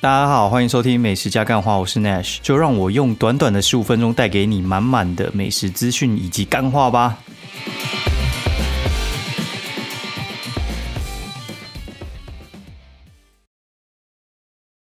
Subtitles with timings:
[0.00, 7.18] 大家好，欢迎收听《美食加干话》，我是 Nash，就让我用短短的十五分钟带给你满满的美食资讯以及干话吧。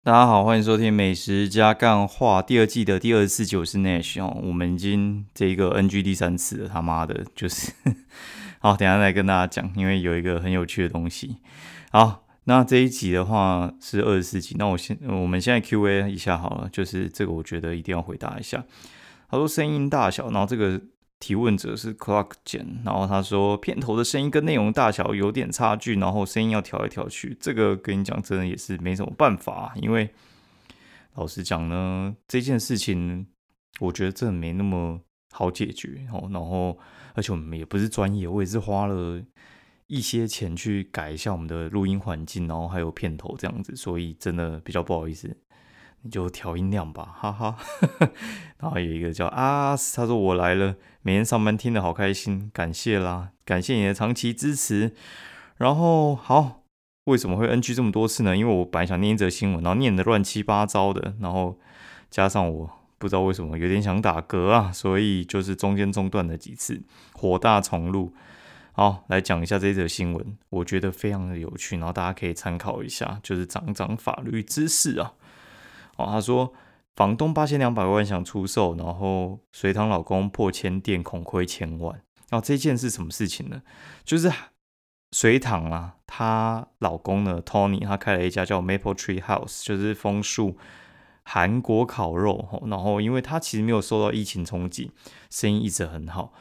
[0.05, 4.39] 大家好，欢迎收听《美食加干话》第二季的第二十四集，我是 Nash 哦。
[4.45, 7.73] 我们已经这一个 NG 第三次了，他妈的，就是
[8.63, 11.39] 好，等下再跟大家讲，因为有一个很有趣的东西。
[11.91, 18.65] 好，那这一集的话是二十四集，那我先我们现在 Q&A 一下好了，就是这个我觉得一定要回答一下。
[19.29, 20.81] 他说声音大小，然后这个
[21.21, 27.37] 提问者是 Clock 简，然后他说片头的声音跟内容大小有点差距，然后声音要调来调去。
[27.39, 30.11] 这个跟你讲，真的也是没什么办法，因为
[31.15, 33.27] 老实讲呢，这件事情
[33.79, 34.99] 我觉得真的没那么
[35.31, 36.29] 好解决哦。
[36.33, 36.77] 然后
[37.15, 39.23] 而且我们也不是专业，我也是花了
[39.91, 45.37] 一些钱去改一下我们的录音环境，然后还有片头这样子，所以真的比较不好意思。
[46.03, 47.57] 你就调音量吧， 哈哈。
[48.59, 54.95] 然后有一个叫阿斯，他说我来了，每天上班听得好开心，感谢啦，感谢你的长期支持。
[55.57, 56.63] 然后好，
[57.07, 58.37] 为什么会 NG 这么多次呢？
[58.37, 61.59] 因为我本来想念一则新闻，然后念的乱七八糟的，然后
[62.09, 66.81] 加上我不知道为什么有点想打嗝啊，所以就是中间中断了几次，
[67.13, 68.15] 火大重录。
[68.81, 75.13] 好，来讲一下这则新闻，我觉得非常的有趣，然后大家可以参考一下，就是长长法律知识啊。
[75.99, 76.55] 哦，他说
[76.97, 82.01] 房东八千两百万想出售，然后隋唐老公破千店恐亏千万。
[82.31, 83.61] 然后这件是什么事情呢？
[84.03, 84.33] 就是
[85.13, 90.57] 隋唐啊，她老公呢，Tony，他开了一家叫 Maple Tree House，就是枫树
[91.25, 92.63] 韩国烤肉。
[92.65, 94.91] 然后因为他其实没有受到疫情冲击，
[95.29, 96.33] 生意一直很好。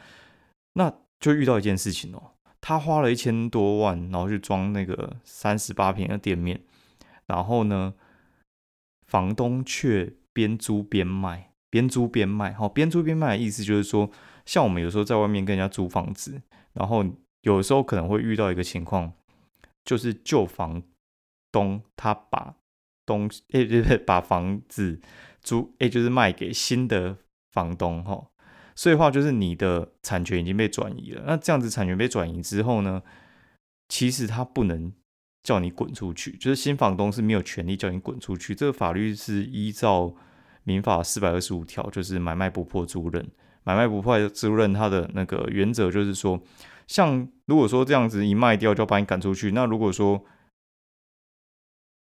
[0.76, 2.32] 那就遇到一件事情哦，
[2.62, 6.62] 他花了一千多万，然后去装那个三十八平的店面，
[7.28, 7.94] 然后呢？
[9.08, 12.54] 房东却边租边卖，边租边卖。
[12.54, 14.12] 好，边租边卖的意思就是说，
[14.46, 16.40] 像我们有时候在外面跟人家租房子，
[16.74, 17.04] 然后
[17.42, 19.12] 有时候可能会遇到一个情况，
[19.84, 20.84] 就是旧房
[21.52, 22.56] 东他把
[23.04, 25.02] 东诶，对把房子
[25.42, 27.18] 租诶，就是卖给新的
[27.52, 28.28] 房东哈。
[28.80, 31.24] 所以话就是你的产权已经被转移了。
[31.28, 33.04] 那这样子产权被转移之后呢，
[33.90, 34.94] 其实他不能。
[35.42, 38.54] 叫你滚出去，就是新房东是没有权利叫你滚出去。
[38.54, 40.14] 这个法律是依照
[40.64, 43.26] 民法四百二十五条，就是买卖不破租赁。
[43.64, 46.40] 买卖不破租赁，它的那个原则就是说，
[46.88, 50.24] 像如果说这样子一卖掉就要把你赶出去，那如果说，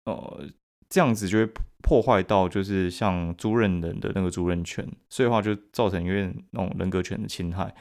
[0.03, 0.45] 呃，
[0.93, 1.49] 这样子就会
[1.81, 7.73] 破坏到就是像租赁人的那个租赁权，所以的话就造成有点那种人格权的侵害。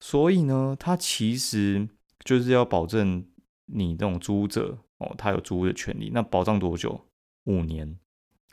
[0.00, 1.88] 所以呢，它其实
[2.24, 3.24] 就是要保证。
[3.70, 7.04] 你这种租者哦，他有租的权利，那保障多久？
[7.44, 7.98] 五年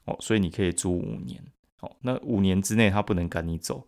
[0.03, 1.41] 哦，所以你可以租五年
[1.79, 1.95] 哦。
[2.01, 3.87] 那五年之内他不能赶你走，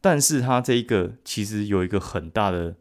[0.00, 2.78] 但是他这一个其实有一个很大的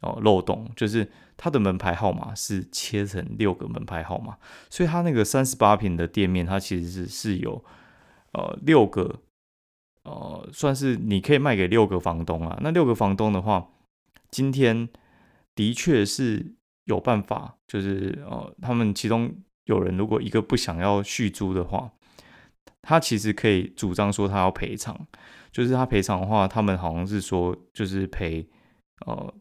[0.00, 4.36] 哦漏洞，就是他的门牌号码是切成六个门牌号码，
[4.70, 7.64] 所以他那个三十八平的店面，它其实是是有
[8.32, 9.20] 呃六个
[10.04, 12.58] 呃，算是你可以卖给六个房东啊。
[12.62, 13.70] 那六个房东的话，
[14.30, 14.88] 今天
[15.54, 16.54] 的确是。
[16.88, 19.30] 有办法，就是呃，他们其中
[19.64, 21.92] 有人如果一个不想要续租的话，
[22.80, 24.98] 他其实可以主张说他要赔偿，
[25.52, 28.48] 就是他赔偿的话，他们好像是说就是赔
[29.04, 29.34] 呃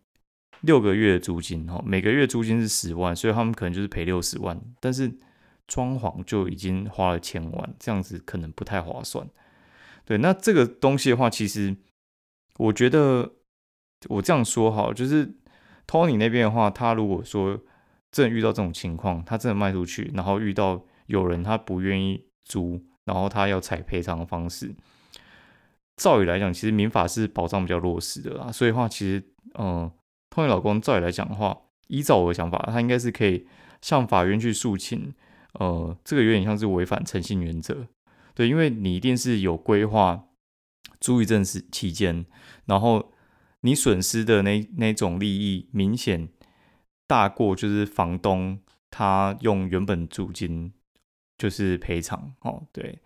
[0.62, 5.12] 六个月的租金哦，每个月租金是十万，所以他们可能就是赔六十万，但是
[5.68, 9.28] 装潢就已经花了千万，这样子可能不太划算。
[10.06, 11.76] 对，那这个东西的话，其实
[12.58, 13.34] 我觉得
[14.08, 15.34] 我这样说哈，就是。
[15.90, 17.58] Tony 那边的话，他如果说
[18.12, 24.76] 真的遇到这种情况，他真的卖出去，然后遇到有人他不愿意租，然后他要采赔偿的方式，
[25.96, 28.52] 照理来讲，其实民法是保障比较弱势的啦。
[28.52, 29.24] 所以话，其实，
[29.58, 29.90] 嗯
[30.38, 31.58] ，Tony 老公照理来讲的话，
[31.88, 33.48] 依照我的想法，他应该是可以
[33.82, 35.14] 向法院去诉请，
[35.54, 37.88] 呃，这个有点像是违反诚信原则，
[38.36, 40.28] 对，因为你一定是有规划
[41.00, 42.26] 租一阵时期间，
[42.66, 43.14] 然后。
[43.62, 46.30] 你损失的那那种利益明显
[47.08, 48.60] 大过，就是房东
[48.92, 50.72] 他用原本租金
[51.40, 53.00] 就是赔偿哦，对，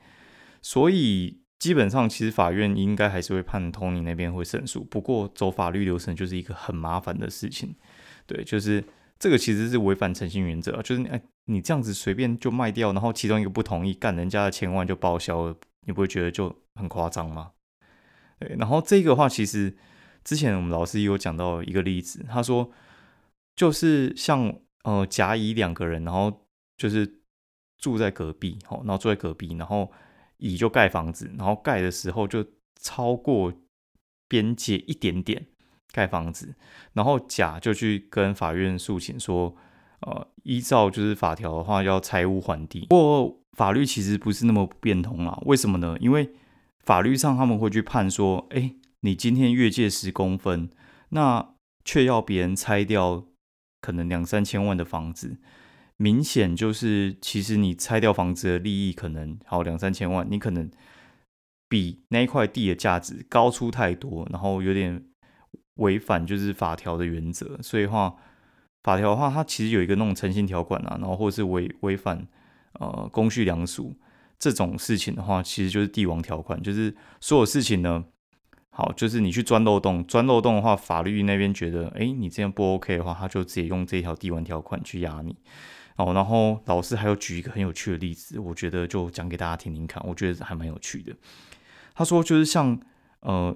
[0.61, 7.75] 所以基本上其实法院应该还是会判 Tony 那边会胜诉，不过走法律流程就是一个很麻烦的事情，
[8.25, 8.83] 对，就是
[9.19, 15.55] 这个其实是违反诚信原则，就是哎你这样子随便就卖掉，然后其中一个不同意，干人家的千万就报销了，
[15.85, 17.51] 你不会觉得就很夸张吗？
[18.39, 19.77] 对，然后这个话其实。
[20.23, 22.71] 之前我们老师也有讲到一个例子，他说
[23.55, 24.53] 就是像
[24.83, 26.45] 呃甲乙两个人，然后
[26.77, 27.11] 就是
[27.79, 29.91] 住在隔壁，好，然后住在隔壁，然后
[30.41, 32.45] 乙就盖房子，然后盖的时候就
[32.81, 33.53] 超过
[34.27, 35.47] 边界一点点
[35.91, 36.55] 盖房子，
[36.93, 39.55] 然后甲就去跟法院诉请说，
[40.01, 42.87] 呃，依照就是法条的话要拆屋还地。
[42.89, 45.95] 不过法律其实不是那么变通啊，为什么呢？
[45.99, 46.31] 因为
[46.83, 50.69] 法律上他们会去判说，哎，你今天越界十公分，
[51.09, 51.53] 那
[51.85, 53.25] 却要别人拆掉
[53.79, 55.37] 可能两三千万的房子。
[56.01, 60.67] 明显就是，其实你拆掉房子的利益可能好两三千万，你可能
[61.69, 65.05] 比那一块地的价值高出太多，然后有点
[65.75, 67.61] 违反就是法条的原则。
[67.61, 68.15] 所以话，
[68.81, 72.27] 法条的话，它其实有一个那种诚信条款啊，然后或是违违反
[72.79, 73.95] 呃公序良俗
[74.39, 78.03] 这种事情的话，其实就是帝王条款，就是所有事情呢，
[78.71, 85.37] 好，就是你去钻漏洞，钻漏洞的话，法律那边觉得，哎，你这样不 OK 的话，他就直接用这条帝王条款去压你。
[85.97, 91.13] 哦，然后老师还有举一个很有趣的例子，我觉得就讲给大家听听看，我觉得还蛮有趣的。
[91.93, 92.79] 他说，就是像
[93.19, 93.55] 呃，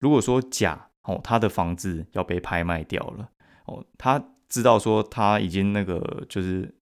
[0.00, 3.30] 如果说甲哦，他的房子要被拍卖掉了，
[3.66, 6.74] 哦，他知道说他已经那个就是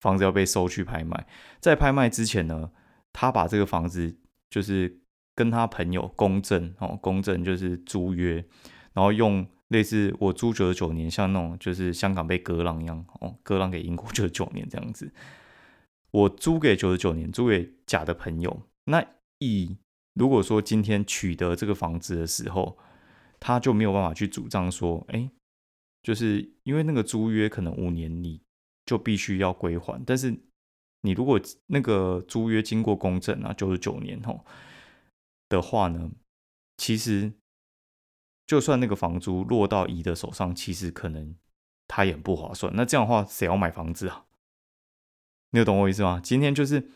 [0.00, 1.26] 房子要被收去拍卖，
[1.60, 2.70] 在拍卖之前呢，
[3.12, 4.18] 他把这个房子
[4.50, 5.00] 就是
[5.34, 8.44] 跟他朋友公证哦，公证就是租约，
[8.92, 9.46] 然后用。
[9.68, 15.12] 类似我租九十九年，像那种就是香港被割让一样哦，割让给英国 九十九年这样子。
[16.12, 18.62] 我租给九十九年，租给甲的朋友。
[18.84, 19.04] 那
[19.40, 19.76] 乙
[20.14, 22.78] 如果说今天取得这个房子的时候，
[23.40, 25.28] 他就没有办法去主张说，哎，
[26.02, 28.40] 就是因为那个租约可能五年你
[28.86, 30.00] 就必须要归还。
[30.06, 30.32] 但是
[31.02, 34.44] 你如果那个租约经过公证啊，九十九年吼
[35.48, 36.12] 的话呢，
[36.76, 37.32] 其实。
[38.46, 41.34] 就算那个房租落到乙的手上，其实可能
[41.88, 42.72] 他也不划算。
[42.76, 44.24] 那这样的话，谁要买房子啊？
[45.50, 46.20] 你有懂我意思吗？
[46.22, 46.88] 今天就是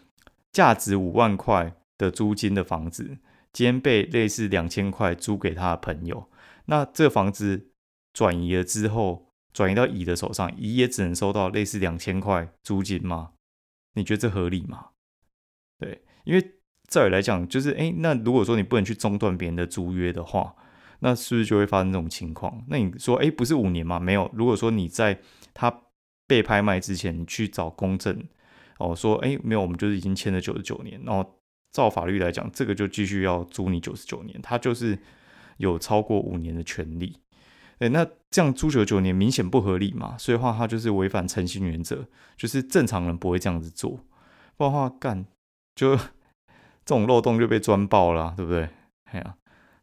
[0.53, 3.19] 价值五万块的租金的房子，
[3.53, 6.31] 今天被类似两千块租给他的朋友，
[6.67, 7.71] 那这房子
[8.13, 13.33] 转移了之后，转移到乙的手上，乙也只能收到类似两千块租金吗？
[13.95, 14.91] 你觉得这合理吗？
[15.79, 16.55] 对，因为
[16.89, 20.55] 这里来讲，就是哎，那如果说你不能去中断别人的租约的话，
[21.01, 22.63] 那是不是就会发生这种情况？
[22.69, 23.99] 那你说，哎，不是五年吗？
[23.99, 24.31] 没有。
[24.35, 25.19] 如果说你在
[25.53, 25.83] 他
[26.27, 28.23] 被拍卖之前，去找公证，
[28.79, 31.39] 哦，说，哎，没有，我们就是已经签了九十九年，然后
[31.73, 34.99] 照法律来讲，这个就继续要租你九十九年，他就是
[35.57, 37.19] 有超过五年的权利。
[37.79, 40.19] 哎，那这样租九九年明显不合理嘛？
[40.19, 42.07] 所以话，他就是违反诚信原则，
[42.37, 43.99] 就是正常人不会这样子做，
[44.59, 45.25] 不然的话干
[45.75, 45.97] 就
[46.85, 48.69] 这种漏洞就被钻爆了，对不对？
[49.05, 49.35] 哎呀，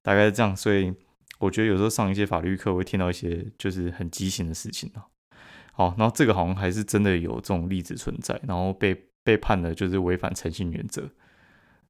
[0.04, 0.94] 大概是这样，所以。
[1.40, 5.06] 我觉得有时候上一些法律课会听到一些就是很畸形的事情啊。
[5.74, 11.10] 好，然后这个好像还是真的有这种例子存在，然后被被判的就是违反诚信原则，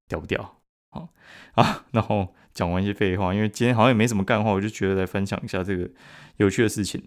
[0.09, 0.59] 屌不屌？
[0.89, 1.07] 好
[1.53, 5.89] 啊，然后讲完一些废话，因为今天好像也没什么干话，我就觉得来分享一下这个
[6.35, 7.01] 有趣的事情，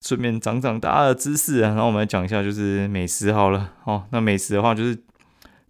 [0.00, 1.68] 顺便长长大家的知识啊。
[1.68, 3.74] 然后我们来讲一下就是美食好了。
[3.84, 4.96] 哦，那美食的话就是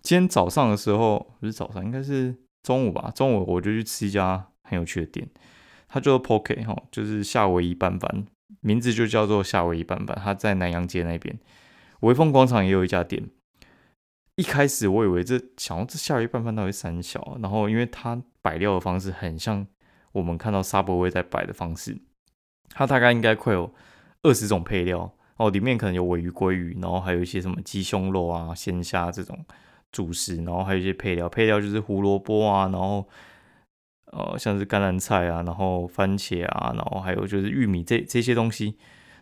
[0.02, 3.12] 今天早上的时候，不是早上，应该是中午吧？
[3.14, 5.28] 中午我就去吃一家很有趣的店。
[5.88, 8.26] 它叫做 Poke 哈，就是夏威夷拌饭，
[8.60, 10.20] 名字就叫做夏威夷拌饭。
[10.22, 11.38] 它在南洋街那边，
[12.00, 13.30] 威风广场也有一家店。
[14.34, 19.66] 一开始我以为这想要这夏威夷拌饭到底三小，然后因为它摆料的方式很像
[20.12, 21.96] 我们看到沙博威在摆的方式，
[22.70, 23.72] 它大概应该会有
[24.22, 29.46] 二十种配料哦，里面可能有尾鱼、鲑鱼，然后还有一些什么鸡胸肉啊、鲜虾这种
[29.92, 33.08] 主食，然后还有一些配料，配料就是胡萝卜啊，然后。
[34.16, 38.78] 呃，像是甘蓝菜啊，然后番茄啊，然后还有就是玉米这这些东西，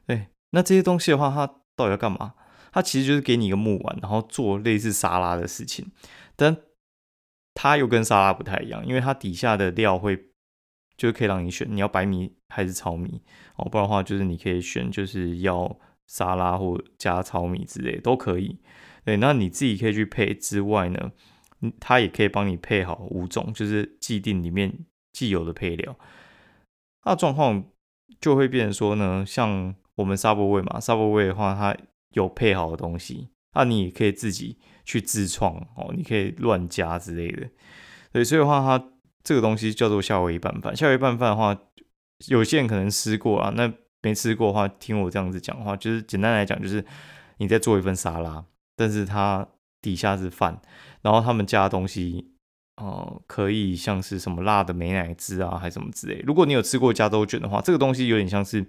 [0.06, 2.34] 对，那这些东西的话，它到底要干嘛？
[2.70, 5.90] 它其实就是给你一个木碗，然后做类似沙拉的事情，
[6.36, 6.56] 但
[7.54, 10.16] 它又跟沙拉不太一样，因为它底下的料会
[10.96, 13.20] 就是可以让你选，你要白米还是糙米
[13.56, 18.60] 哦，不然的话就是你可以选就是要沙拉或加糙米之类都可以，
[19.04, 21.10] 对，那你自己可以去配之外呢。
[21.80, 24.72] 它也可以帮你配好五种，就是既定里面
[25.12, 25.96] 既有的配料。
[27.04, 27.64] 那状况
[28.20, 31.76] 就会变成说呢，像我们沙波味嘛，沙波味的话，它
[32.10, 37.48] 有配好的东西，那你也可以自己去自创哦，你可以乱加之类的。
[38.12, 38.92] 对，所以的话，它
[39.22, 40.74] 这个东西叫做夏威夷拌饭。
[40.74, 41.56] 夏威夷拌饭的话，
[42.28, 46.84] 有些人可能吃过啊，那没吃过的话，听我这样子讲话，就是简单来讲，就是
[47.38, 48.44] 你在做一份沙拉，
[48.76, 49.46] 但是它
[49.82, 50.60] 底下是饭。
[51.04, 52.32] 然后他们加的东西，
[52.76, 56.20] 哦，可以像是什么辣的美乃滋啊，还是什么之类。
[56.26, 58.64] 如果你有吃过加州卷的话，这个东西有点像是，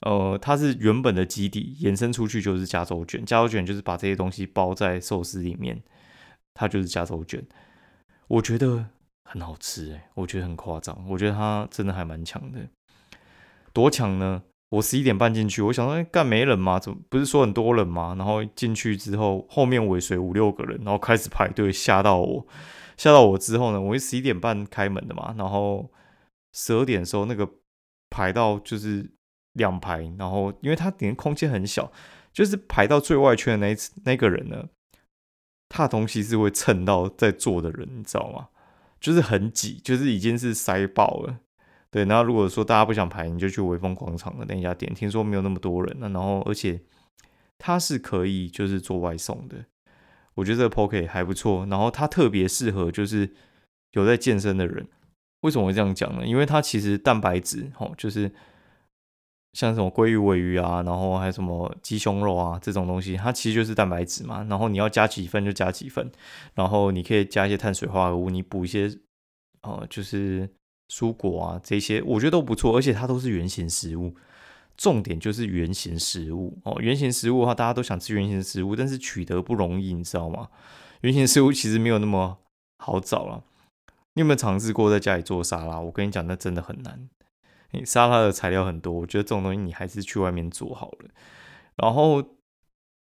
[0.00, 5.82] 呃，它是原本的基底延伸出去就是加州卷，加州卷就是把这些东西包在寿司里面，
[6.54, 7.46] 它就是加州卷。
[8.28, 8.86] 我觉得
[9.24, 12.60] 很好吃诶，我觉得很夸张，我觉得它真的还蛮强的。
[13.74, 14.42] 多强呢？
[14.76, 16.78] 我十一点半进去，我想说，哎，干没人吗？
[16.78, 18.14] 怎么不是说很多人吗？
[18.16, 22.46] 然后进去之后，后面尾随五六个人，然后开始排队，吓到我，
[22.96, 25.90] 吓到我之后呢，我是十一点半开门的嘛，然后
[26.52, 27.48] 十二点的时候那个
[28.10, 29.10] 排到就是
[29.54, 31.90] 两排，然后因为它里面空间很小，
[32.32, 34.68] 就是排到最外圈的那那个人呢，
[35.68, 38.48] 他的东西是会蹭到在坐的人，你知道吗？
[39.00, 41.38] 就是很挤，就是已经是塞爆了。
[41.90, 46.78] 对，然后如果说大家不想排，你就去威风广场的那家店，听说没有那么多人那然后而且
[47.56, 49.64] 它是可以就是做外送的，
[50.34, 51.64] 我觉得这个 poke 还不错。
[51.70, 53.32] 然后它特别适合就是
[53.92, 54.86] 有在健身的人。
[55.42, 56.26] 为什么会这样讲呢？
[56.26, 58.30] 因为它其实蛋白质哦，就是
[59.52, 64.44] 像什么鲑鱼、尾鱼啊，然后还有什么鸡胸肉啊这种东西，它其实就是蛋白质嘛。
[64.50, 66.10] 然后你要加几份就加几份，
[66.54, 68.90] 然后你可以加一些碳水化合物，你补一些
[69.62, 70.50] 哦，就是。
[70.88, 74.14] 蔬果啊，这些我觉得都不错，而且它都是原形食物。
[74.76, 80.48] 重点就是原形食物哦，原形食物的话，大家都想吃原形食物，但是取得不容易，你知道吗？
[81.00, 82.38] 原形食物其实没有那么
[82.78, 83.42] 好找了。
[84.14, 85.80] 你有没有尝试过在家里做沙拉？
[85.80, 87.08] 我跟你讲，那真的很难。
[87.70, 91.08] 你沙拉的材料很多，我觉得这种东西你还是去外面做好了。
[91.76, 92.22] 然后，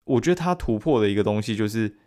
[0.05, 1.97] 我觉得它突破的一个东西就是。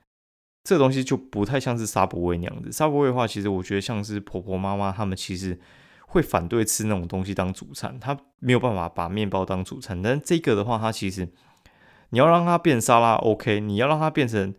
[0.65, 2.71] 这东西就不太像是沙博味那样子。
[2.71, 5.59] 沙博味的话，其实我觉得像是婆婆妈妈他们其实
[6.07, 10.03] 会反对吃那种东西当主餐，他没有办法把面包当主餐。
[10.03, 11.29] 但这个的话，它其实
[12.11, 14.55] 你要让它变沙拉 OK，你要让它变成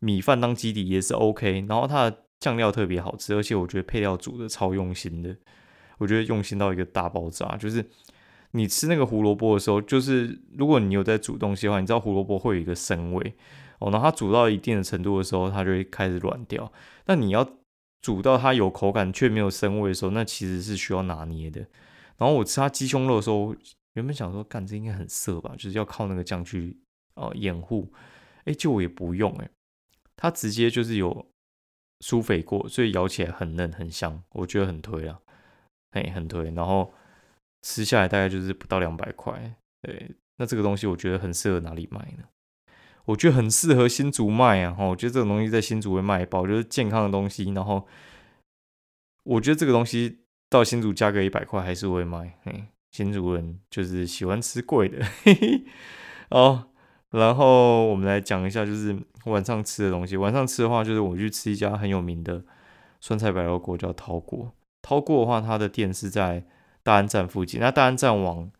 [0.00, 1.64] 米饭当基底也是 OK。
[1.68, 5.36] 然后它的酱料特别好吃，而且我觉得配料煮的超用心的，
[5.98, 7.56] 我觉得用心到一个大爆炸。
[7.56, 7.84] 就是
[8.52, 13.34] 你吃那个胡萝卜的时候，就是如果你有在煮东西的话，你知道胡萝卜会有一个生味。
[13.78, 16.72] 哦，然后它煮到一定的程度的时候，它就会开始软掉。
[17.06, 17.48] 那你要
[18.02, 21.60] 煮到它有口感却没有生味的时候，那其实是需要拿捏的。
[22.16, 23.54] 然后我吃它鸡胸肉的时候，
[23.94, 26.76] 原本想说，干这应该很涩吧，就是要靠那个酱去
[27.14, 27.92] 哦掩护。
[28.44, 29.50] 哎，就我也不用哎，
[30.16, 31.26] 它直接就是有
[32.00, 35.20] 酥肥过，所以咬起来很嫩很香，我觉得很推啊，
[35.90, 36.50] 哎，很推。
[36.52, 36.92] 然后
[37.62, 42.24] 吃下来大概就是不到两百块，对，那这个东西我觉得很适合哪里买呢？
[43.06, 44.76] 我觉得很适合新竹卖啊！
[44.78, 47.44] 哦，我觉得这种东西在新竹会卖爆，就是健康的东西。
[47.52, 47.86] 然后，
[49.22, 50.18] 我觉得这个东西
[50.50, 52.36] 到新竹加个一百块还是会卖。
[52.42, 55.04] 嘿，新竹人就是喜欢吃贵的。
[55.22, 55.64] 嘿嘿。
[56.30, 56.66] 哦，
[57.10, 60.16] 然后我们来讲一下，就是晚上吃的东西。
[60.16, 62.44] 晚上吃的话，就是我去吃一家很有名的
[63.00, 64.52] 酸菜白肉锅，叫涛锅。
[64.82, 66.44] 涛锅的话，它的店是在
[66.82, 67.60] 大安站附近。
[67.60, 68.50] 那大安站往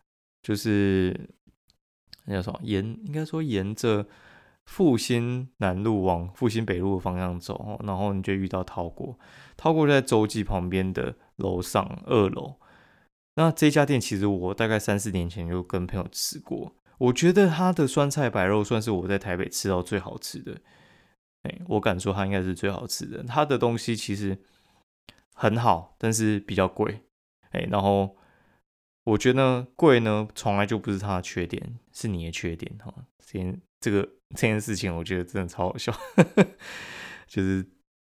[0.41, 1.29] 就是
[2.23, 2.57] 那叫什么？
[2.63, 4.05] 沿应该说沿着。
[4.67, 9.17] 复兴南路往复兴北路的方向走，然后你就遇到涛国，
[9.55, 12.57] 涛国在洲际旁边的楼上二楼。
[13.35, 20.59] 那这家店其实我大概三四年前就跟朋友吃过，我觉得它的酸菜白肉算是我在台北吃到最好吃的。
[21.43, 23.23] 哎，我敢说它应该是最好吃的。
[23.23, 24.37] 它的东西其实
[25.33, 27.05] 很好，但是比较贵。
[27.51, 28.17] 哎，然后
[29.05, 32.93] 我觉得贵呢，从来就不是它的缺点，是你的缺点哈。
[33.19, 34.09] 先这个。
[34.35, 35.97] 这件事情我觉得真的超好笑，
[37.27, 37.65] 就是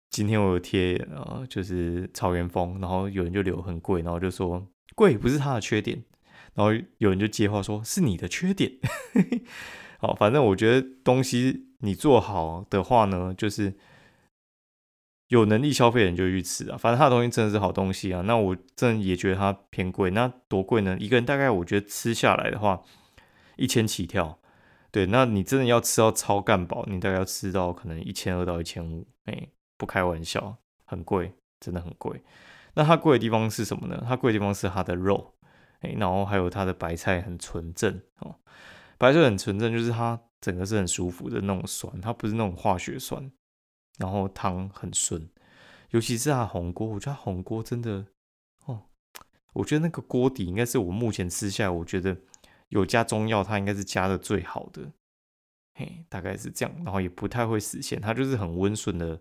[0.09, 6.03] 今天我有贴啊，就是草原风，然后有人就留很贵，然后就说贵不是他的缺点，
[6.55, 8.73] 然后有人就接话说是你的缺点。
[10.01, 13.75] 好，反正我觉得东西你做好的话呢，就是
[15.27, 18.23] 有能力消费人就去吃啊，反正他的东西真的是好东西啊。
[18.23, 20.97] 那我真的也觉得它偏贵，那多贵呢？
[20.99, 22.83] 一个人大概我觉得吃下来的话，
[23.59, 24.41] 一千起跳。
[24.91, 32.23] 对，那你真的要吃到超干饱，你大概要吃到可能一千二到一千五，哎，不开玩笑，很贵，真的很贵。
[32.73, 34.03] 那它贵的地方是什么呢？
[34.09, 35.35] 它贵的地方是它的肉，
[35.81, 38.35] 哎，然后还有它的白菜很纯正哦，
[38.97, 43.31] 白菜很纯正，就是它整个是很舒服的那种酸，它不是那种化学酸，
[43.99, 45.29] 然后汤很顺，
[45.91, 48.07] 尤其是它红锅，我觉得红锅真的
[48.65, 48.85] 哦，
[49.53, 52.17] 我觉得那个锅底应该是我目前吃下来，我觉得。
[52.69, 54.93] 有加中药，它应该是加的最好的，
[55.75, 59.19] 嘿，大概是这样，然后也不太会死咸，它就是很温顺的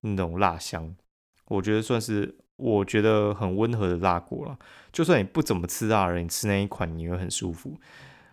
[0.00, 0.96] 那种辣香，
[1.46, 4.58] 我觉得算是我觉得很温和的辣锅了。
[4.92, 7.78] 就算你不怎么吃辣人，你吃那一款你会很舒服。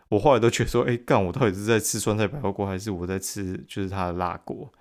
[0.09, 4.71] 我后来都觉得说，哎，干我到底是在吃酸菜白肉锅，还是我在吃就是它的辣锅？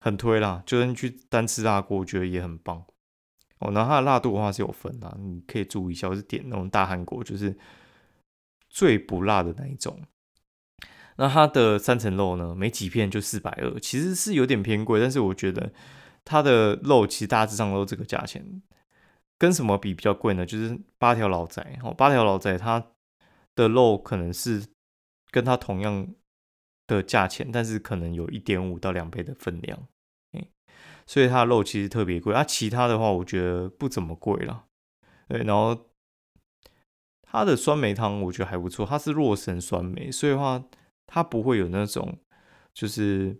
[0.00, 2.84] 很推啦，就算去单吃辣锅，我觉得也很棒。
[3.60, 7.56] 哦，然后它的辣度的话是有分的，你可以注意一下，我是点那种大韩国，就是。
[8.68, 10.02] 最不辣的那一种。
[11.16, 15.72] 那它的三层肉呢，没几片就四百二，其实是有点偏贵，但是我觉得
[16.24, 18.62] 它的肉其实大致上都这个价钱。
[19.40, 20.44] 跟什么比比较贵呢？
[20.44, 22.84] 就是八条老仔哦，八条老仔它
[23.54, 24.64] 的肉可能是
[25.30, 26.08] 跟它同样
[26.88, 29.86] 的价钱，但是可能有一点五到两倍的分量，
[31.06, 32.34] 所以它的肉其实特别贵。
[32.34, 34.64] 啊，其他的话我觉得不怎么贵了，
[35.28, 35.87] 对，然后
[37.30, 40.62] 它的酸梅汤我觉得还不错，它是洛神酸梅，所以的话
[41.06, 42.18] 它不会有那种
[42.72, 43.36] 就是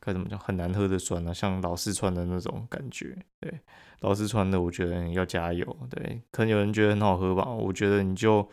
[0.00, 3.60] 该怎么讲很难喝的酸啊，像老四川的那种感觉，对。
[4.00, 5.64] 老四川的，我觉得要加油。
[5.88, 8.46] 对，可能有人觉得很好喝吧，我觉得你就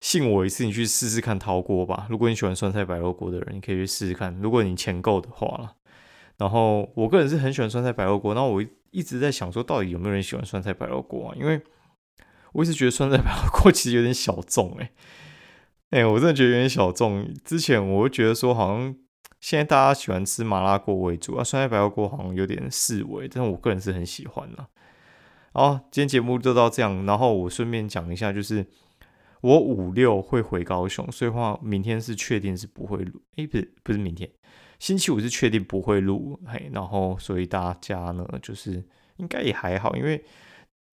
[0.00, 2.08] 信我一次，你去试试看陶锅吧。
[2.10, 4.36] 如果你喜欢酸菜白肉锅的人，你可以去试试看。
[4.40, 5.76] 如果你钱够的话。
[6.38, 8.60] 然后我个人是很喜欢酸菜白肉锅，那我
[8.90, 11.36] 一直在想说，到底有没有人喜欢酸菜白肉锅啊？
[11.38, 11.60] 因为
[12.52, 14.90] 我一直觉得酸菜白肉 锅其实有点小众，哎，
[15.90, 17.32] 哎，我真的觉得有点小众。
[17.44, 18.94] 之前我会觉得说，好像。
[19.40, 24.68] 现在大家喜欢吃麻辣锅为主啊，酸菜白肉锅好像有点示威，但是我个人是很喜欢的。
[25.52, 28.64] 好，今天节目就到这样，然后我顺便讲一下，就是
[29.40, 34.30] 我五六会回高雄，所以话明天是确定是不会录，诶，不是不是明天，
[34.78, 38.84] 星期五是确定不会录，嘿，然后所以大家呢就是
[39.16, 40.24] 应该也还好，因为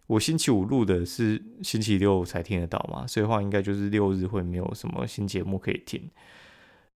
[0.10, 6.10] 我星期五录的是星期六才听得到嘛，所以话应该就是六日会没有什么新节目可以听，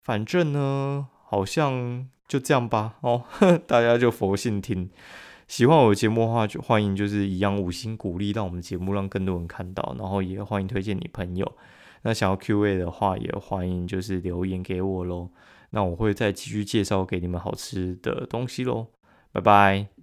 [0.02, 1.08] 反正呢。
[1.32, 3.24] 好像就这样吧，哦，
[3.66, 4.90] 大家就佛性听。
[5.48, 9.96] 喜欢我的节目的话，就欢迎就是一样五星鼓励，让我们节目让更多人看到。
[9.98, 11.50] 然后也欢迎推荐你朋友。
[12.02, 15.30] 那想要 Q&A 的话，也欢迎就是留言给我喽。
[15.70, 18.88] 那我会再继续介绍给你们好吃的东西喽。
[19.32, 20.01] 拜拜。